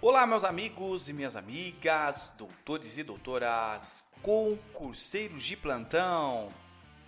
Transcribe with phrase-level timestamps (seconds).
[0.00, 6.54] Olá, meus amigos e minhas amigas, doutores e doutoras, concurseiros de plantão.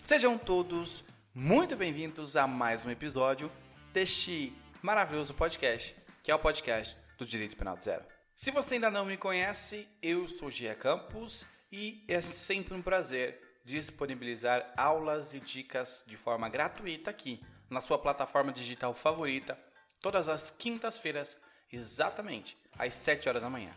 [0.02, 3.48] Sejam todos muito bem-vindos a mais um episódio
[3.92, 8.04] deste maravilhoso podcast, que é o podcast do Direito Penal do Zero.
[8.34, 13.40] Se você ainda não me conhece, eu sou Gia Campos e é sempre um prazer
[13.64, 19.56] disponibilizar aulas e dicas de forma gratuita aqui na sua plataforma digital favorita,
[20.00, 21.40] todas as quintas-feiras,
[21.72, 23.70] exatamente às 7 horas da manhã.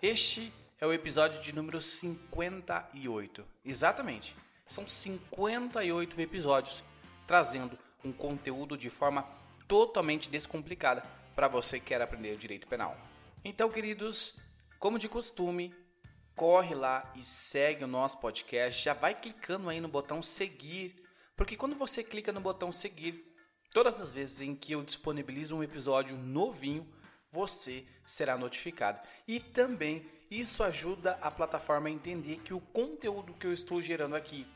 [0.00, 3.46] Este é o episódio de número 58.
[3.64, 4.36] Exatamente.
[4.66, 6.82] São 58 episódios
[7.26, 9.22] trazendo um conteúdo de forma
[9.68, 11.02] totalmente descomplicada
[11.34, 12.96] para você que quer aprender direito penal.
[13.44, 14.38] Então, queridos,
[14.78, 15.74] como de costume,
[16.34, 18.82] corre lá e segue o nosso podcast.
[18.82, 20.94] Já vai clicando aí no botão seguir,
[21.36, 23.34] porque quando você clica no botão seguir,
[23.72, 26.86] todas as vezes em que eu disponibilizo um episódio novinho,
[27.32, 29.00] você será notificado.
[29.26, 34.14] E também isso ajuda a plataforma a entender que o conteúdo que eu estou gerando
[34.14, 34.46] aqui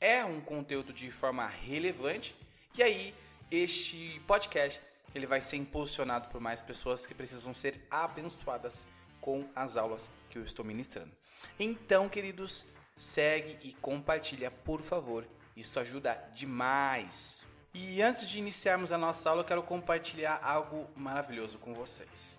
[0.00, 2.36] é um conteúdo de forma relevante
[2.76, 3.14] e aí
[3.50, 4.80] este podcast
[5.14, 8.86] ele vai ser impulsionado por mais pessoas que precisam ser abençoadas
[9.20, 11.10] com as aulas que eu estou ministrando.
[11.58, 15.26] Então, queridos, segue e compartilha, por favor.
[15.56, 17.46] Isso ajuda demais.
[17.78, 22.38] E antes de iniciarmos a nossa aula, eu quero compartilhar algo maravilhoso com vocês.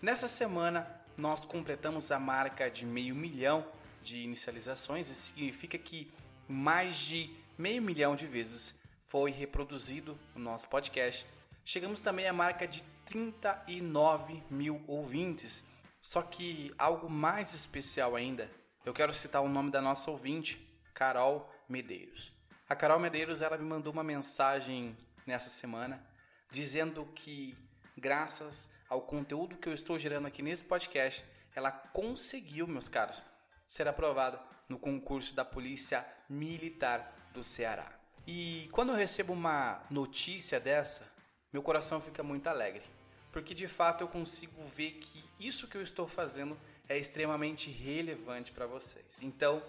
[0.00, 3.66] Nessa semana, nós completamos a marca de meio milhão
[4.00, 5.10] de inicializações.
[5.10, 6.12] Isso significa que
[6.46, 11.26] mais de meio milhão de vezes foi reproduzido o nosso podcast.
[11.64, 15.64] Chegamos também à marca de 39 mil ouvintes.
[16.00, 18.48] Só que algo mais especial ainda,
[18.84, 20.64] eu quero citar o nome da nossa ouvinte,
[20.94, 22.35] Carol Medeiros.
[22.68, 26.04] A Carol Medeiros ela me mandou uma mensagem nessa semana
[26.50, 27.56] dizendo que
[27.96, 33.22] graças ao conteúdo que eu estou gerando aqui nesse podcast, ela conseguiu, meus caros,
[33.68, 37.88] ser aprovada no concurso da Polícia Militar do Ceará.
[38.26, 41.08] E quando eu recebo uma notícia dessa,
[41.52, 42.82] meu coração fica muito alegre,
[43.30, 48.50] porque de fato eu consigo ver que isso que eu estou fazendo é extremamente relevante
[48.50, 49.20] para vocês.
[49.22, 49.62] Então,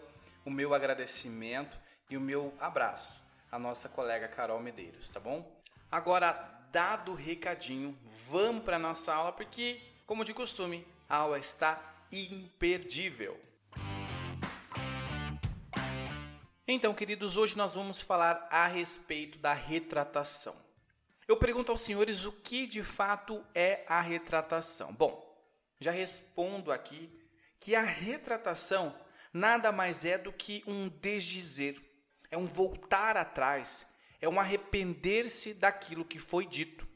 [0.44, 1.78] o meu agradecimento
[2.10, 5.50] e o meu abraço à nossa colega Carol Medeiros, tá bom?
[5.92, 6.32] Agora,
[6.72, 11.82] dado o recadinho, vamos para nossa aula porque, como de costume, a aula está
[12.12, 13.40] imperdível.
[16.68, 20.56] Então, queridos, hoje nós vamos falar a respeito da retratação.
[21.26, 24.94] Eu pergunto aos senhores o que de fato é a retratação.
[24.94, 25.26] Bom,
[25.80, 27.10] já respondo aqui
[27.60, 28.94] que a retratação
[29.32, 31.82] nada mais é do que um desdizer,
[32.30, 33.88] é um voltar atrás,
[34.22, 36.88] é um arrepender-se daquilo que foi dito.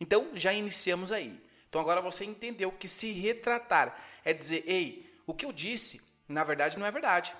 [0.00, 1.40] Então, já iniciamos aí.
[1.68, 6.44] Então, agora você entendeu que se retratar é dizer, ei, o que eu disse, na
[6.44, 7.34] verdade, não é verdade.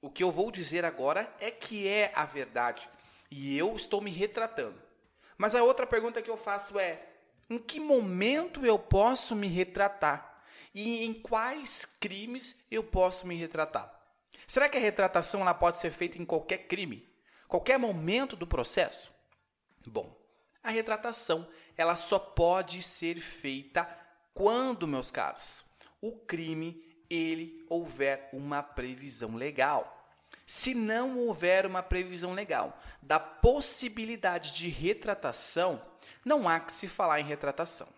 [0.00, 2.88] O que eu vou dizer agora é que é a verdade.
[3.30, 4.80] E eu estou me retratando.
[5.36, 7.06] Mas a outra pergunta que eu faço é:
[7.50, 10.42] em que momento eu posso me retratar?
[10.74, 13.97] E em quais crimes eu posso me retratar?
[14.48, 17.06] Será que a retratação ela pode ser feita em qualquer crime?
[17.46, 19.12] Qualquer momento do processo?
[19.86, 20.18] Bom,
[20.62, 23.86] a retratação ela só pode ser feita
[24.32, 25.66] quando, meus caros,
[26.00, 30.10] o crime ele houver uma previsão legal.
[30.46, 35.82] Se não houver uma previsão legal da possibilidade de retratação,
[36.24, 37.88] não há que se falar em retratação.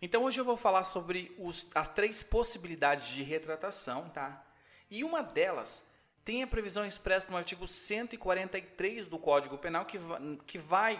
[0.00, 4.44] Então hoje eu vou falar sobre os, as três possibilidades de retratação, tá?
[4.88, 5.95] E uma delas
[6.26, 9.96] tem a previsão expressa no artigo 143 do Código Penal que,
[10.44, 10.98] que vai,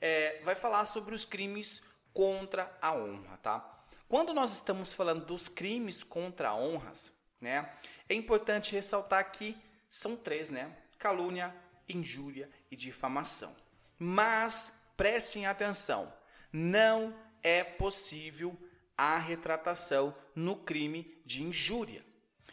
[0.00, 1.82] é, vai falar sobre os crimes
[2.14, 3.84] contra a honra, tá?
[4.08, 7.68] Quando nós estamos falando dos crimes contra honras, né,
[8.08, 9.58] é importante ressaltar que
[9.88, 10.72] são três, né?
[11.00, 11.52] Calúnia,
[11.88, 13.52] injúria e difamação.
[13.98, 16.12] Mas prestem atenção,
[16.52, 18.56] não é possível
[18.96, 22.04] a retratação no crime de injúria.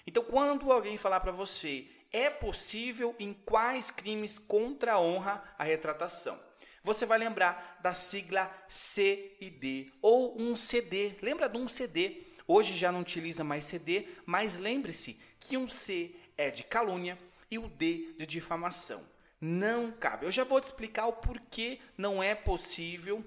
[0.08, 5.63] Então, quando alguém falar para você é possível em quais crimes contra a honra a
[5.63, 6.39] retratação.
[6.83, 11.15] Você vai lembrar da sigla C e D ou um CD.
[11.21, 12.24] Lembra de um CD?
[12.48, 17.18] Hoje já não utiliza mais CD, mas lembre-se que um C é de calúnia
[17.51, 19.06] e o D de difamação.
[19.39, 20.25] Não cabe.
[20.25, 23.24] Eu já vou te explicar o porquê não é possível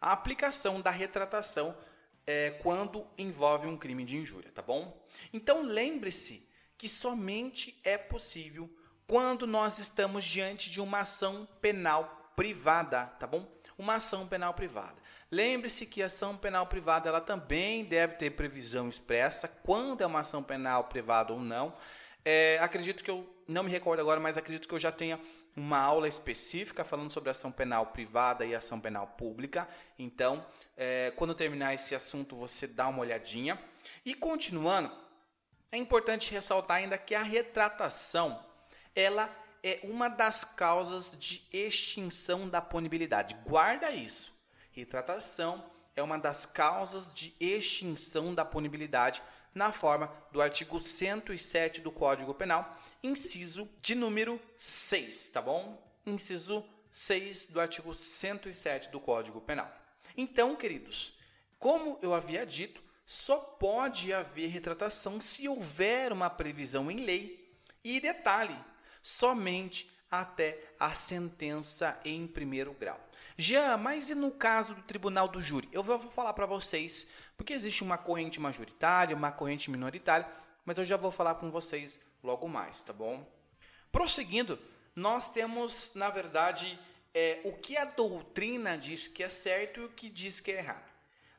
[0.00, 1.76] a aplicação da retratação
[2.26, 5.06] é, quando envolve um crime de injúria, tá bom?
[5.32, 6.46] Então lembre-se
[6.84, 8.68] que somente é possível
[9.06, 13.50] quando nós estamos diante de uma ação penal privada, tá bom?
[13.78, 14.96] uma ação penal privada.
[15.30, 20.20] Lembre-se que a ação penal privada ela também deve ter previsão expressa quando é uma
[20.20, 21.74] ação penal privada ou não.
[22.22, 25.18] É, acredito que eu não me recordo agora, mas acredito que eu já tenha
[25.56, 29.66] uma aula específica falando sobre ação penal privada e ação penal pública.
[29.98, 30.44] Então,
[30.76, 33.58] é, quando terminar esse assunto, você dá uma olhadinha.
[34.04, 35.03] E continuando,
[35.74, 38.40] é importante ressaltar ainda que a retratação
[38.94, 39.28] ela
[39.60, 43.34] é uma das causas de extinção da punibilidade.
[43.44, 44.32] Guarda isso.
[44.70, 45.64] Retratação
[45.96, 49.20] é uma das causas de extinção da punibilidade
[49.52, 55.82] na forma do artigo 107 do Código Penal, inciso de número 6, tá bom?
[56.06, 59.72] Inciso 6 do artigo 107 do Código Penal.
[60.16, 61.14] Então, queridos,
[61.58, 68.00] como eu havia dito, só pode haver retratação se houver uma previsão em lei e
[68.00, 68.58] detalhe,
[69.02, 73.00] somente até a sentença em primeiro grau.
[73.36, 75.68] Jean, mas e no caso do tribunal do júri?
[75.72, 77.06] Eu vou falar para vocês,
[77.36, 80.26] porque existe uma corrente majoritária, uma corrente minoritária,
[80.64, 83.26] mas eu já vou falar com vocês logo mais, tá bom?
[83.90, 84.58] Prosseguindo,
[84.94, 86.78] nós temos, na verdade,
[87.12, 90.58] é, o que a doutrina diz que é certo e o que diz que é
[90.58, 90.93] errado.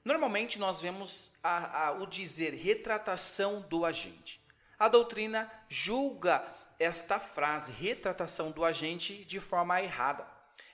[0.06, 4.40] Normalmente nós vemos a, a, o dizer retratação do agente.
[4.78, 6.46] A doutrina julga
[6.80, 10.28] esta frase, retratação do agente, de forma errada.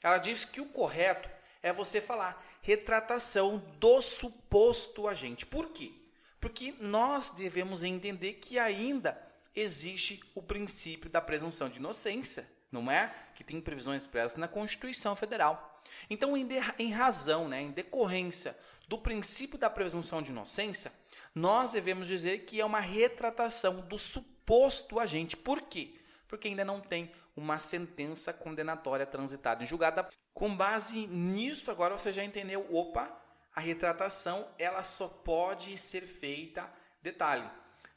[0.04, 1.30] Ela diz que o correto
[1.64, 5.46] é você falar retratação do suposto agente.
[5.46, 5.94] Por quê?
[6.42, 9.18] Porque nós devemos entender que ainda
[9.56, 13.14] existe o princípio da presunção de inocência, não é?
[13.36, 15.82] Que tem previsões expressas na Constituição Federal.
[16.10, 18.58] Então, em, de, em razão, né, em decorrência
[18.92, 20.92] do princípio da presunção de inocência,
[21.34, 25.38] nós devemos dizer que é uma retratação do suposto agente.
[25.38, 25.96] Por quê?
[26.28, 30.10] Porque ainda não tem uma sentença condenatória transitada em julgada.
[30.34, 33.18] Com base nisso, agora você já entendeu, opa,
[33.56, 36.70] a retratação ela só pode ser feita,
[37.02, 37.50] detalhe,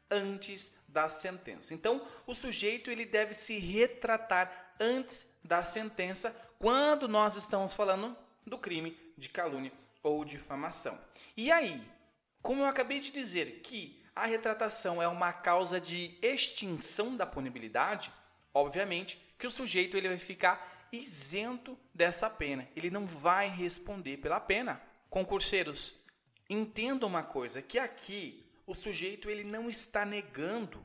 [0.08, 1.74] antes da sentença.
[1.74, 8.56] Então, o sujeito ele deve se retratar antes da sentença quando nós estamos falando do
[8.56, 9.72] crime de calúnia
[10.04, 10.96] ou difamação.
[11.36, 11.82] E aí,
[12.40, 18.12] como eu acabei de dizer que a retratação é uma causa de extinção da punibilidade,
[18.52, 22.68] obviamente que o sujeito ele vai ficar isento dessa pena.
[22.76, 24.80] Ele não vai responder pela pena.
[25.10, 26.04] Concurseiros,
[26.48, 30.84] entendam uma coisa, que aqui o sujeito ele não está negando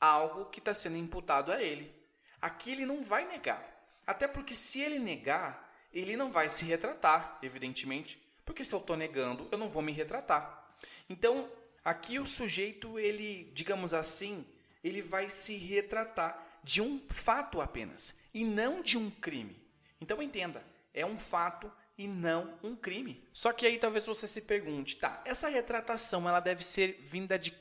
[0.00, 1.92] algo que está sendo imputado a ele.
[2.40, 3.64] Aqui ele não vai negar.
[4.06, 8.27] Até porque se ele negar, ele não vai se retratar, evidentemente.
[8.48, 10.74] Porque se eu estou negando, eu não vou me retratar.
[11.06, 11.52] Então,
[11.84, 14.42] aqui o sujeito, ele, digamos assim,
[14.82, 19.62] ele vai se retratar de um fato apenas e não de um crime.
[20.00, 20.64] Então entenda,
[20.94, 23.22] é um fato e não um crime.
[23.34, 27.54] Só que aí talvez você se pergunte, tá, essa retratação ela deve ser vinda de,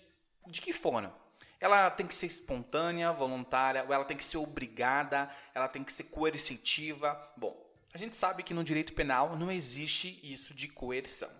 [0.48, 1.14] de que forma?
[1.60, 5.92] Ela tem que ser espontânea, voluntária, ou ela tem que ser obrigada, ela tem que
[5.92, 7.22] ser coercitiva.
[7.36, 11.32] Bom, a gente sabe que no direito penal não existe isso de coerção.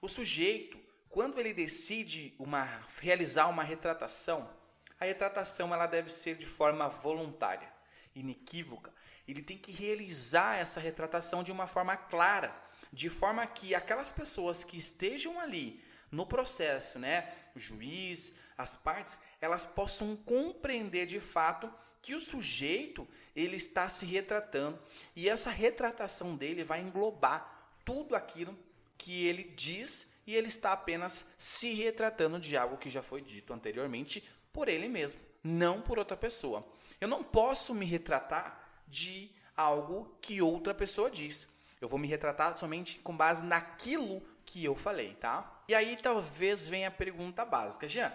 [0.00, 0.78] O sujeito,
[1.08, 2.64] quando ele decide uma,
[3.00, 4.50] realizar uma retratação,
[4.98, 7.72] a retratação ela deve ser de forma voluntária,
[8.14, 8.92] inequívoca.
[9.26, 12.54] Ele tem que realizar essa retratação de uma forma clara,
[12.92, 19.18] de forma que aquelas pessoas que estejam ali no processo, né, o juiz, as partes,
[19.40, 24.78] elas possam compreender de fato que o sujeito ele está se retratando
[25.16, 28.56] e essa retratação dele vai englobar tudo aquilo
[28.96, 33.52] que ele diz e ele está apenas se retratando de algo que já foi dito
[33.52, 36.66] anteriormente por ele mesmo, não por outra pessoa.
[37.00, 41.46] Eu não posso me retratar de algo que outra pessoa diz.
[41.80, 45.62] Eu vou me retratar somente com base naquilo que eu falei, tá?
[45.68, 48.12] E aí talvez venha a pergunta básica, Jean.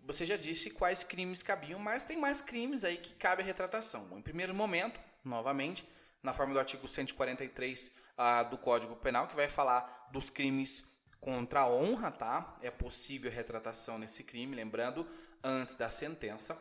[0.00, 4.16] Você já disse quais crimes cabiam, mas tem mais crimes aí que cabe a retratação.
[4.16, 5.86] Em primeiro momento, novamente,
[6.22, 10.84] na forma do artigo 143 uh, ah, do Código Penal, que vai falar dos crimes
[11.20, 12.56] contra a honra, tá?
[12.62, 15.06] É possível retratação nesse crime, lembrando,
[15.42, 16.60] antes da sentença.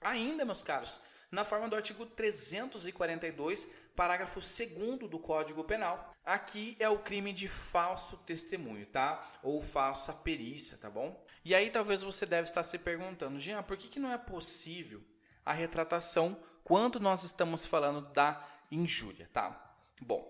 [0.00, 6.14] Ainda, meus caros, na forma do artigo 342, parágrafo 2 do Código Penal.
[6.24, 9.20] Aqui é o crime de falso testemunho, tá?
[9.42, 11.23] Ou falsa perícia, tá bom?
[11.44, 15.02] E aí talvez você deve estar se perguntando, Jean, por que, que não é possível
[15.44, 19.76] a retratação quando nós estamos falando da injúria, tá?
[20.00, 20.26] Bom,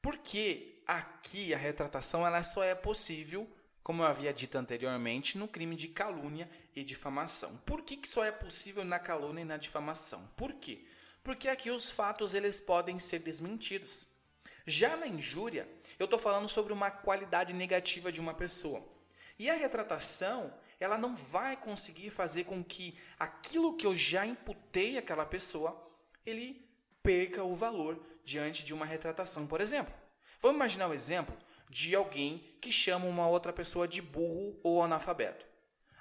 [0.00, 3.50] porque aqui a retratação ela só é possível
[3.88, 7.56] como eu havia dito anteriormente, no crime de calúnia e difamação.
[7.64, 10.28] Por que, que só é possível na calúnia e na difamação?
[10.36, 10.84] Por quê?
[11.24, 14.06] Porque aqui os fatos eles podem ser desmentidos.
[14.66, 15.66] Já na injúria,
[15.98, 18.86] eu estou falando sobre uma qualidade negativa de uma pessoa.
[19.38, 24.98] E a retratação, ela não vai conseguir fazer com que aquilo que eu já imputei
[24.98, 25.90] àquela pessoa,
[26.26, 26.68] ele
[27.02, 29.94] perca o valor diante de uma retratação, por exemplo.
[30.40, 31.36] Vamos imaginar um exemplo
[31.70, 35.46] de alguém que chama uma outra pessoa de burro ou analfabeto.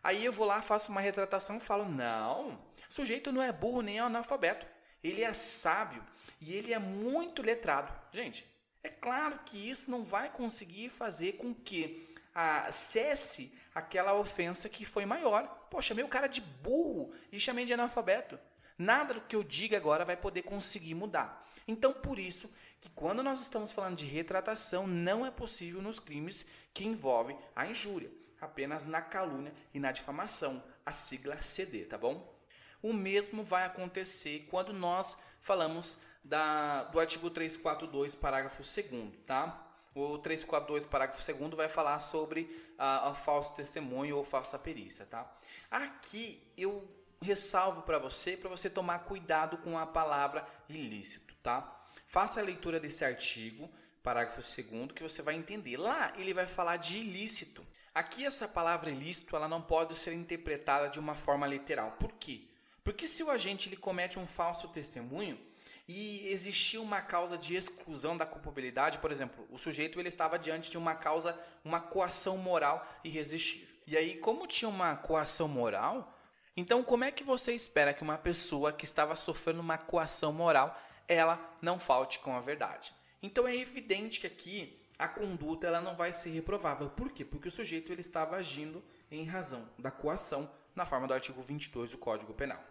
[0.04, 2.52] Aí eu vou lá, faço uma retratação e falo: não,
[2.90, 4.66] o sujeito não é burro nem analfabeto.
[5.04, 6.04] Ele é sábio
[6.42, 7.94] e ele é muito letrado.
[8.12, 8.46] Gente,
[8.84, 12.07] é claro que isso não vai conseguir fazer com que
[12.38, 15.48] a, cesse aquela ofensa que foi maior.
[15.72, 18.40] Poxa, chamei o cara de burro e chamei de analfabeto.
[18.78, 21.44] Nada do que eu diga agora vai poder conseguir mudar.
[21.68, 26.46] Então, por isso que quando nós estamos falando de retratação, não é possível nos crimes
[26.76, 32.38] que envolvem a injúria, apenas na calúnia e na difamação, a sigla CD, tá bom?
[32.84, 39.67] O mesmo vai acontecer quando nós falamos da, do artigo 342, parágrafo 2 tá?
[39.98, 45.36] O 342, parágrafo 2 vai falar sobre a, a falso testemunho ou falsa perícia, tá?
[45.72, 46.88] Aqui eu
[47.20, 51.84] ressalvo para você, para você tomar cuidado com a palavra ilícito, tá?
[52.06, 53.68] Faça a leitura desse artigo,
[54.04, 55.78] parágrafo 2 que você vai entender.
[55.78, 57.66] Lá ele vai falar de ilícito.
[57.92, 61.94] Aqui essa palavra ilícito, ela não pode ser interpretada de uma forma literal.
[61.94, 62.48] Por quê?
[62.84, 65.47] Porque se o agente ele comete um falso testemunho
[65.88, 70.70] e existia uma causa de exclusão da culpabilidade, por exemplo, o sujeito ele estava diante
[70.70, 73.76] de uma causa, uma coação moral irresistível.
[73.88, 76.14] E aí, como tinha uma coação moral,
[76.58, 80.78] então como é que você espera que uma pessoa que estava sofrendo uma coação moral
[81.08, 82.94] ela não falte com a verdade.
[83.24, 86.90] Então é evidente que aqui a conduta ela não vai ser reprovável.
[86.90, 87.24] Por quê?
[87.24, 91.92] Porque o sujeito ele estava agindo em razão da coação na forma do artigo 22
[91.92, 92.62] do Código Penal.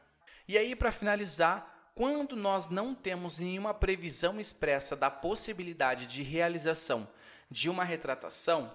[0.47, 7.09] E aí para finalizar, quando nós não temos nenhuma previsão expressa da possibilidade de realização
[7.51, 8.71] de uma retratação,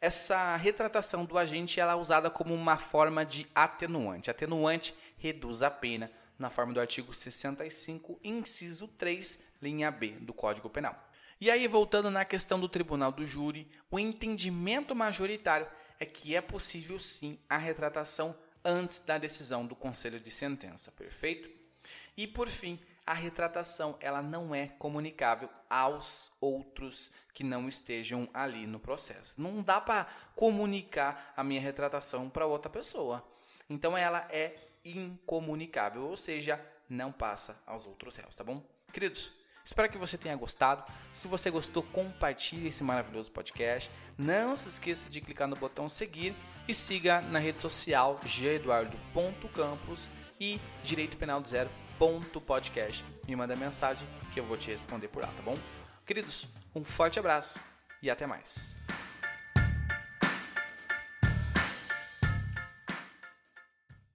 [0.00, 4.30] essa retratação do agente ela é usada como uma forma de atenuante.
[4.30, 10.70] Atenuante reduz a pena na forma do artigo 65, inciso 3, linha B do Código
[10.70, 10.98] Penal.
[11.38, 15.66] E aí, voltando na questão do tribunal do júri, o entendimento majoritário
[16.00, 21.61] é que é possível sim a retratação antes da decisão do conselho de sentença, perfeito?
[22.16, 28.66] E por fim, a retratação ela não é comunicável aos outros que não estejam ali
[28.66, 29.40] no processo.
[29.40, 33.26] Não dá para comunicar a minha retratação para outra pessoa.
[33.68, 34.54] Então ela é
[34.84, 38.62] incomunicável, ou seja, não passa aos outros réus, tá bom?
[38.92, 39.32] Queridos,
[39.64, 40.84] espero que você tenha gostado.
[41.12, 43.90] Se você gostou, compartilhe esse maravilhoso podcast.
[44.18, 46.36] Não se esqueça de clicar no botão seguir
[46.68, 51.70] e siga na rede social geduardo.campos e direito penal do zero
[52.40, 53.04] podcast.
[53.28, 55.56] Me manda mensagem que eu vou te responder por lá, tá bom?
[56.04, 57.60] Queridos, um forte abraço
[58.02, 58.81] e até mais.